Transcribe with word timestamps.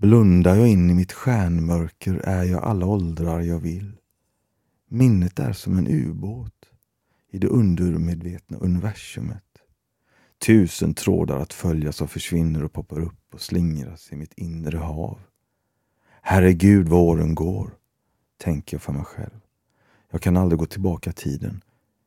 Blundar 0.00 0.56
jag 0.56 0.68
in 0.68 0.90
i 0.90 0.94
mitt 0.94 1.12
stjärnmörker 1.12 2.14
är 2.14 2.44
jag 2.44 2.64
alla 2.64 2.86
åldrar 2.86 3.40
jag 3.40 3.58
vill. 3.58 3.92
Minnet 4.88 5.38
är 5.38 5.52
som 5.52 5.78
en 5.78 5.86
ubåt 5.88 6.70
i 7.30 7.38
det 7.38 7.46
undermedvetna 7.46 8.58
universumet. 8.58 9.44
Tusen 10.46 10.94
trådar 10.94 11.40
att 11.40 11.52
följa 11.52 11.92
som 11.92 12.08
försvinner 12.08 12.64
och 12.64 12.72
poppar 12.72 13.00
upp 13.00 13.34
och 13.34 13.40
slingras 13.40 14.12
i 14.12 14.16
mitt 14.16 14.32
inre 14.36 14.78
hav. 14.78 15.18
Herregud 16.22 16.88
vad 16.88 17.00
åren 17.00 17.34
går, 17.34 17.70
tänker 18.38 18.74
jag 18.74 18.82
för 18.82 18.92
mig 18.92 19.04
själv. 19.04 19.40
Jag 20.10 20.22
kan 20.22 20.36
aldrig 20.36 20.58
gå 20.58 20.66
tillbaka 20.66 21.12
tiden. 21.12 21.62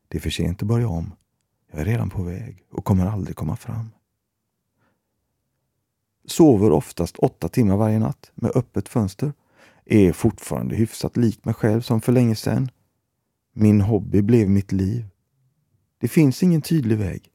Det 0.08 0.18
är 0.18 0.22
för 0.22 0.30
sent 0.30 0.62
att 0.62 0.68
börja 0.68 0.88
om. 0.88 1.12
Jag 1.72 1.82
är 1.82 1.86
redan 1.86 2.10
på 2.10 2.24
väg 2.24 2.64
och 2.72 2.86
kommer 2.86 3.06
aldrig 3.06 3.36
komma 3.36 3.56
fram. 3.56 3.90
Sover 6.26 6.72
oftast 6.72 7.18
åtta 7.18 7.48
timmar 7.48 7.78
varje 7.78 8.00
natt 8.00 8.32
med 8.36 8.52
öppet 8.56 8.90
fönster. 8.90 9.34
Är 9.86 10.12
fortfarande 10.12 10.76
hyfsat 10.76 11.18
lik 11.18 11.46
mig 11.46 11.54
själv 11.54 11.82
som 11.82 12.02
för 12.02 12.12
länge 12.12 12.36
sedan. 12.36 12.70
Min 13.54 13.82
hobby 13.82 14.22
blev 14.22 14.50
mitt 14.50 14.72
liv. 14.72 15.06
Det 15.98 16.08
finns 16.08 16.44
ingen 16.44 16.62
tydlig 16.62 16.98
väg. 16.98 17.32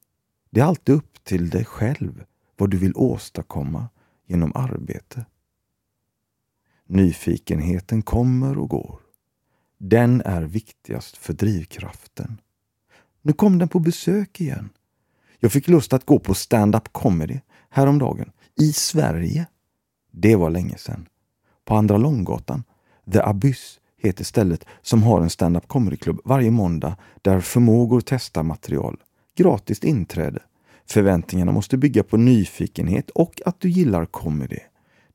Det 0.51 0.61
är 0.61 0.65
alltid 0.65 0.95
upp 0.95 1.25
till 1.25 1.51
dig 1.51 1.65
själv 1.65 2.25
vad 2.57 2.71
du 2.71 2.77
vill 2.77 2.93
åstadkomma 2.97 3.89
genom 4.27 4.53
arbete. 4.55 5.27
Nyfikenheten 6.87 8.03
kommer 8.03 8.59
och 8.59 8.69
går. 8.69 9.01
Den 9.79 10.23
är 10.25 10.43
viktigast 10.43 11.17
för 11.17 11.33
drivkraften. 11.33 12.41
Nu 13.23 13.33
kom 13.33 13.59
den 13.59 13.69
på 13.69 13.81
besök 13.81 14.41
igen. 14.41 14.71
Jag 15.39 15.53
fick 15.53 15.69
lust 15.69 15.93
att 15.93 16.07
gå 16.07 16.19
på 16.19 16.35
stand-up 16.35 16.93
comedy 16.93 17.41
häromdagen. 17.71 18.31
I 18.61 18.73
Sverige. 18.73 19.47
Det 20.13 20.37
var 20.37 20.51
länge 20.51 20.79
sedan. 20.79 21.09
På 21.65 21.75
Andra 21.75 21.97
Långgatan. 21.97 22.65
The 23.13 23.21
Abyss 23.21 23.81
heter 23.99 24.25
stället 24.25 24.65
som 24.83 25.03
har 25.03 25.21
en 25.21 25.31
stand-up 25.31 25.69
comedy-klubb 25.69 26.21
varje 26.25 26.51
måndag 26.51 26.97
där 27.23 27.41
förmågor 27.41 28.03
testar 28.07 28.43
material. 28.43 28.97
Gratis 29.37 29.85
inträde. 29.85 30.43
Förväntningarna 30.87 31.53
måste 31.53 31.77
bygga 31.77 32.03
på 32.03 32.17
nyfikenhet 32.17 33.11
och 33.11 33.43
att 33.47 33.61
du 33.61 33.71
gillar 33.71 34.07
comedy. 34.07 34.59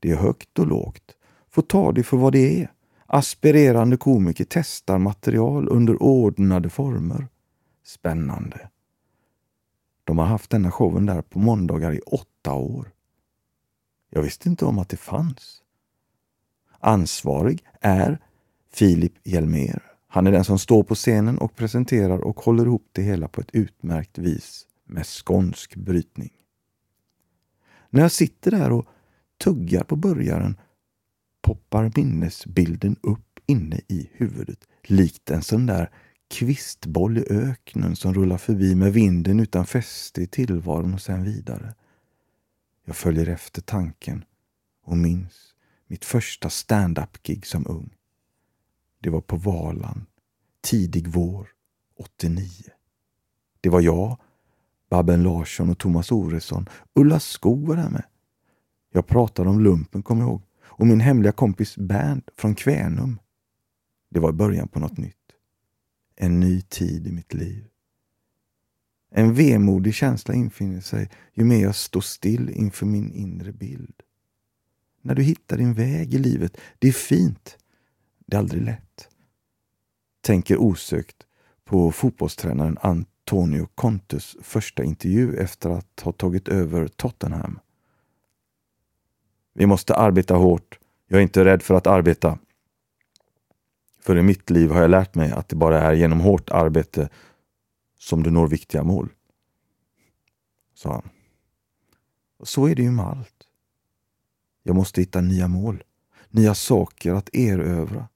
Det 0.00 0.10
är 0.10 0.16
högt 0.16 0.58
och 0.58 0.66
lågt. 0.66 1.16
Få 1.50 1.62
ta 1.62 1.92
det 1.92 2.02
för 2.02 2.16
vad 2.16 2.32
det 2.32 2.60
är. 2.60 2.70
Aspirerande 3.06 3.96
komiker 3.96 4.46
testar 4.48 4.98
material 4.98 5.68
under 5.68 6.02
ordnade 6.02 6.70
former. 6.70 7.28
Spännande. 7.84 8.68
De 10.14 10.18
har 10.18 10.26
haft 10.26 10.50
denna 10.50 10.70
showen 10.70 11.06
där 11.06 11.22
på 11.22 11.38
måndagar 11.38 11.92
i 11.92 12.00
åtta 12.00 12.52
år. 12.52 12.90
Jag 14.10 14.22
visste 14.22 14.48
inte 14.48 14.64
om 14.64 14.78
att 14.78 14.88
det 14.88 14.96
fanns. 14.96 15.62
Ansvarig 16.80 17.64
är 17.80 18.18
Filip 18.72 19.12
Hjelmer. 19.24 19.82
Han 20.08 20.26
är 20.26 20.32
den 20.32 20.44
som 20.44 20.58
står 20.58 20.82
på 20.82 20.94
scenen 20.94 21.38
och 21.38 21.56
presenterar 21.56 22.18
och 22.18 22.40
håller 22.40 22.64
ihop 22.64 22.88
det 22.92 23.02
hela 23.02 23.28
på 23.28 23.40
ett 23.40 23.50
utmärkt 23.52 24.18
vis 24.18 24.66
med 24.84 25.06
skånsk 25.06 25.76
brytning. 25.76 26.32
När 27.90 28.00
jag 28.00 28.12
sitter 28.12 28.50
där 28.50 28.72
och 28.72 28.86
tuggar 29.44 29.84
på 29.84 29.96
börjaren 29.96 30.56
poppar 31.42 31.92
minnesbilden 31.96 32.96
upp 33.02 33.40
inne 33.46 33.80
i 33.88 34.10
huvudet 34.12 34.68
likt 34.82 35.30
en 35.30 35.42
sån 35.42 35.66
där 35.66 35.90
kvistboll 36.34 37.18
i 37.18 37.24
öknen 37.30 37.96
som 37.96 38.14
rullar 38.14 38.38
förbi 38.38 38.74
med 38.74 38.92
vinden 38.92 39.40
utan 39.40 39.66
fäste 39.66 40.22
i 40.22 40.26
tillvaron 40.26 40.94
och 40.94 41.00
sen 41.00 41.24
vidare. 41.24 41.74
Jag 42.84 42.96
följer 42.96 43.28
efter 43.28 43.62
tanken 43.62 44.24
och 44.84 44.96
minns 44.96 45.54
mitt 45.86 46.04
första 46.04 46.50
stand-up-gig 46.50 47.46
som 47.46 47.66
ung. 47.66 47.90
Det 49.00 49.10
var 49.10 49.20
på 49.20 49.36
Valand, 49.36 50.06
tidig 50.60 51.08
vår, 51.08 51.48
89. 51.98 52.48
Det 53.60 53.68
var 53.68 53.80
jag, 53.80 54.16
Babben 54.90 55.22
Larsson 55.22 55.70
och 55.70 55.78
Thomas 55.78 56.12
Oresson. 56.12 56.68
Ulla 56.94 57.20
Skog 57.20 57.66
var 57.66 57.76
där 57.76 57.90
med. 57.90 58.04
Jag 58.92 59.06
pratade 59.06 59.50
om 59.50 59.60
lumpen, 59.60 60.02
kommer 60.02 60.22
jag 60.22 60.28
ihåg, 60.28 60.42
och 60.62 60.86
min 60.86 61.00
hemliga 61.00 61.32
kompis 61.32 61.76
Bernt 61.76 62.28
från 62.36 62.54
Kvänum. 62.54 63.18
Det 64.10 64.20
var 64.20 64.32
början 64.32 64.68
på 64.68 64.80
något 64.80 64.98
nytt. 64.98 65.23
En 66.16 66.40
ny 66.40 66.60
tid 66.60 67.06
i 67.06 67.12
mitt 67.12 67.34
liv. 67.34 67.64
En 69.10 69.34
vemodig 69.34 69.94
känsla 69.94 70.34
infinner 70.34 70.80
sig 70.80 71.10
ju 71.32 71.44
mer 71.44 71.62
jag 71.62 71.74
står 71.74 72.00
still 72.00 72.50
inför 72.50 72.86
min 72.86 73.12
inre 73.12 73.52
bild. 73.52 73.94
När 75.02 75.14
du 75.14 75.22
hittar 75.22 75.56
din 75.56 75.74
väg 75.74 76.14
i 76.14 76.18
livet, 76.18 76.56
det 76.78 76.88
är 76.88 76.92
fint. 76.92 77.58
Det 78.26 78.36
är 78.36 78.38
aldrig 78.38 78.62
lätt. 78.62 79.08
Tänker 80.20 80.56
osökt 80.56 81.16
på 81.64 81.92
fotbollstränaren 81.92 82.78
Antonio 82.80 83.68
Contes 83.74 84.36
första 84.42 84.84
intervju 84.84 85.36
efter 85.36 85.70
att 85.70 86.00
ha 86.00 86.12
tagit 86.12 86.48
över 86.48 86.88
Tottenham. 86.88 87.58
Vi 89.52 89.66
måste 89.66 89.94
arbeta 89.94 90.34
hårt. 90.34 90.78
Jag 91.06 91.18
är 91.18 91.22
inte 91.22 91.44
rädd 91.44 91.62
för 91.62 91.74
att 91.74 91.86
arbeta. 91.86 92.38
För 94.04 94.18
i 94.18 94.22
mitt 94.22 94.50
liv 94.50 94.70
har 94.70 94.80
jag 94.80 94.90
lärt 94.90 95.14
mig 95.14 95.30
att 95.30 95.48
det 95.48 95.56
bara 95.56 95.80
är 95.80 95.92
genom 95.92 96.20
hårt 96.20 96.50
arbete 96.50 97.08
som 97.98 98.22
du 98.22 98.30
når 98.30 98.48
viktiga 98.48 98.82
mål. 98.82 99.08
Sa 100.74 100.92
han. 100.92 101.08
Och 102.38 102.48
så 102.48 102.68
är 102.68 102.74
det 102.74 102.82
ju 102.82 102.90
med 102.90 103.04
allt. 103.06 103.48
Jag 104.62 104.76
måste 104.76 105.00
hitta 105.00 105.20
nya 105.20 105.48
mål, 105.48 105.84
nya 106.28 106.54
saker 106.54 107.12
att 107.12 107.34
erövra. 107.34 108.08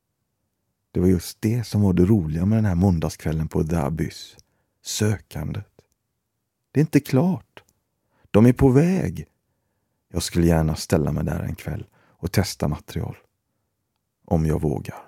Det 0.90 1.00
var 1.00 1.08
just 1.08 1.40
det 1.40 1.64
som 1.64 1.82
var 1.82 1.92
det 1.92 2.04
roliga 2.04 2.46
med 2.46 2.58
den 2.58 2.64
här 2.64 2.74
måndagskvällen 2.74 3.48
på 3.48 3.64
The 3.64 3.76
Abyss. 3.76 4.36
Sökandet. 4.82 5.80
Det 6.72 6.80
är 6.80 6.82
inte 6.82 7.00
klart. 7.00 7.62
De 8.30 8.46
är 8.46 8.52
på 8.52 8.68
väg. 8.68 9.26
Jag 10.08 10.22
skulle 10.22 10.46
gärna 10.46 10.76
ställa 10.76 11.12
mig 11.12 11.24
där 11.24 11.40
en 11.40 11.54
kväll 11.54 11.86
och 11.94 12.32
testa 12.32 12.68
material. 12.68 13.16
Om 14.24 14.46
jag 14.46 14.60
vågar. 14.60 15.07